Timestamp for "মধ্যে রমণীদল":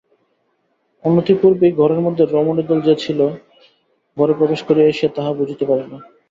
2.01-2.79